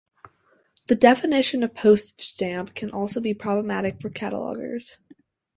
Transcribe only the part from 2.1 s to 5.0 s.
stamp" can also be problematic for catalogers.